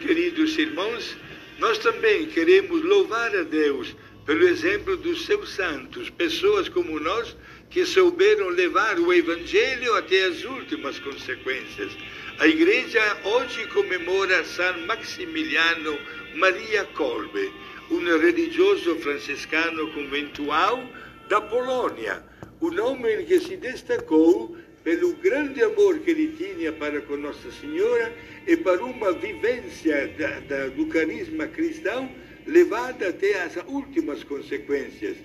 [0.00, 1.16] queridos irmãos,
[1.58, 3.94] nós também queremos louvar a Deus
[4.24, 7.36] pelo exemplo dos seus santos, pessoas como nós
[7.68, 11.92] que souberam levar o Evangelho até as últimas consequências.
[12.38, 15.98] A igreja hoje comemora San Maximiliano
[16.34, 17.52] Maria Kolbe,
[17.90, 20.82] um religioso franciscano conventual
[21.28, 22.24] da Polônia,
[22.60, 28.12] um homem que se destacou pelo grande amor que ele tinha para com Nossa Senhora
[28.46, 32.10] e para uma vivência da, da, do carisma cristão
[32.46, 35.16] levada até as últimas consequências.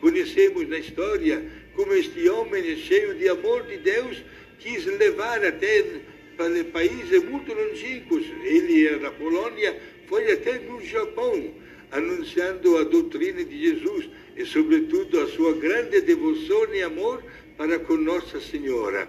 [0.00, 4.22] Conhecemos na história como este homem cheio de amor de Deus
[4.60, 5.84] quis levar até
[6.36, 8.24] para países muito longínquos.
[8.44, 11.54] Ele era da Polônia, foi até no Japão,
[11.90, 17.22] anunciando a doutrina de Jesus e, sobretudo, a sua grande devoção e amor
[17.60, 19.06] para com Nossa Senhora.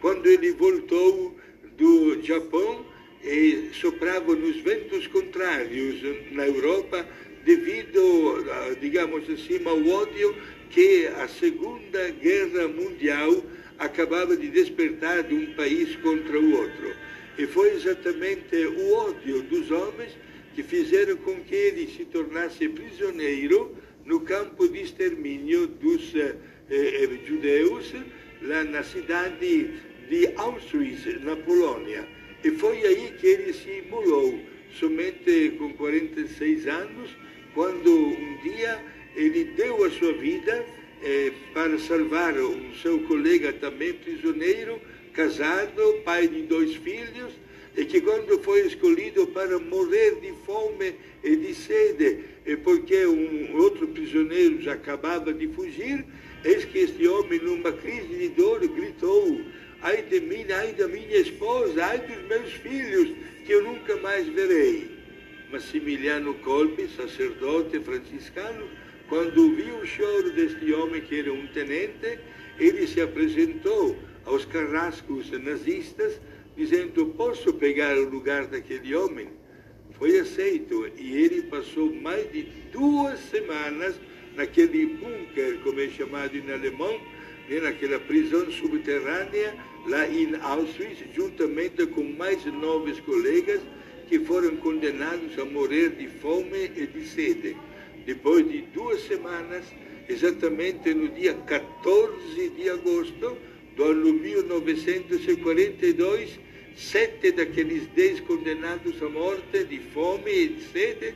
[0.00, 1.36] Quando ele voltou
[1.78, 2.84] do Japão,
[3.22, 7.06] e sopravam nos ventos contrários na Europa
[7.44, 8.44] devido,
[8.80, 10.34] digamos assim, ao ódio
[10.68, 13.44] que a Segunda Guerra Mundial
[13.78, 16.96] acabava de despertar de um país contra o outro.
[17.38, 20.10] E foi exatamente o ódio dos homens
[20.56, 26.12] que fizeram com que ele se tornasse prisioneiro no campo de extermínio dos
[26.72, 27.92] eh, judeus,
[28.40, 29.70] lá na cidade
[30.08, 32.04] de Auschwitz, na Polônia.
[32.42, 34.40] E foi aí que ele se imolou,
[34.80, 37.10] somente com 46 anos,
[37.54, 38.82] quando um dia
[39.14, 40.64] ele deu a sua vida
[41.02, 44.80] eh, para salvar o seu colega também prisioneiro,
[45.12, 47.34] casado, pai de dois filhos,
[47.76, 52.24] e que quando foi escolhido para morrer de fome e de sede,
[52.64, 56.04] porque um outro prisioneiro já acabava de fugir,
[56.44, 59.40] eis que este homem, numa crise de dor, gritou:
[59.80, 63.10] Ai de mim, ai da minha esposa, ai dos meus filhos,
[63.44, 64.90] que eu nunca mais verei.
[65.50, 68.68] Massimiliano Colpi, sacerdote franciscano,
[69.08, 72.18] quando viu o choro deste homem, que era um tenente,
[72.58, 76.20] ele se apresentou aos carrascos nazistas
[76.56, 79.28] dizendo: Posso pegar o lugar daquele homem?
[80.02, 82.42] Foi aceito e ele passou mais de
[82.72, 83.94] duas semanas
[84.34, 87.00] naquele bunker, como é chamado em alemão,
[87.48, 89.54] né, naquela prisão subterrânea
[89.86, 93.60] lá em Auschwitz, juntamente com mais nove colegas
[94.08, 97.56] que foram condenados a morrer de fome e de sede.
[98.04, 99.64] Depois de duas semanas,
[100.08, 103.36] exatamente no dia 14 de agosto,
[103.76, 106.40] do ano 1942,
[106.76, 111.14] sete daqueles dez condenados à morte de fome e de sede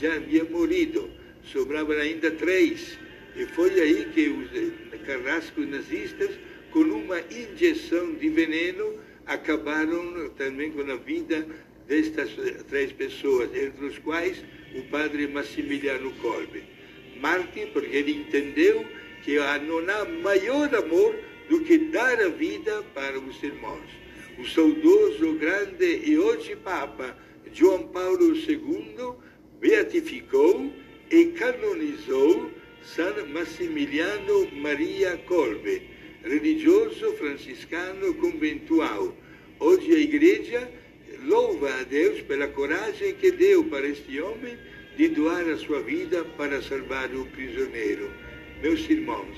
[0.00, 1.10] já haviam morrido.
[1.44, 2.98] Sobravam ainda três.
[3.36, 6.30] E foi aí que os carrascos nazistas,
[6.70, 11.46] com uma injeção de veneno, acabaram também com a vida
[11.86, 12.30] destas
[12.68, 14.42] três pessoas, entre os quais
[14.74, 16.62] o padre Massimiliano Kolbe.
[17.20, 18.84] Marte, porque ele entendeu
[19.22, 21.14] que não há maior amor
[21.48, 24.02] do que dar a vida para os irmãos.
[24.38, 27.16] O saudoso, grande e hoje Papa
[27.52, 29.14] João Paulo II
[29.60, 30.72] beatificou
[31.10, 32.50] e canonizou
[32.82, 35.82] San Massimiliano Maria Kolbe,
[36.24, 39.14] religioso franciscano conventual.
[39.60, 40.70] Hoje a Igreja
[41.24, 44.56] louva a Deus pela coragem que deu para este homem
[44.96, 48.10] de doar a sua vida para salvar o prisioneiro.
[48.62, 49.36] Meus irmãos,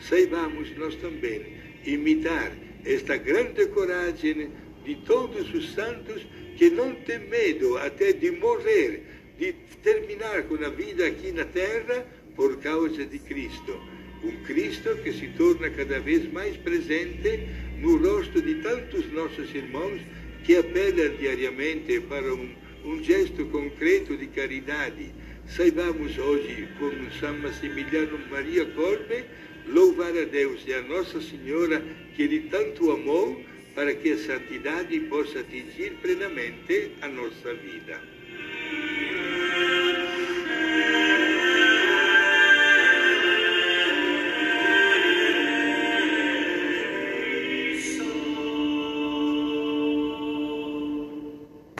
[0.00, 1.42] saibamos nós também
[1.84, 2.52] imitar
[2.86, 4.50] esta grande coragem
[4.84, 6.24] de todos os santos
[6.56, 9.02] que não têm medo até de morrer,
[9.38, 9.52] de
[9.82, 13.80] terminar com a vida aqui na terra por causa de Cristo.
[14.22, 17.46] Um Cristo que se torna cada vez mais presente
[17.80, 20.00] no rosto de tantos nossos irmãos
[20.44, 22.48] que apelam diariamente para um,
[22.84, 25.12] um gesto concreto de caridade.
[25.48, 29.24] Saibamos hoje, como São Massimiliano Maria Corbe,
[29.68, 31.82] louvar a Deus e a Nossa Senhora
[32.14, 38.00] que Ele tanto amou para que a santidade possa atingir plenamente a nossa vida.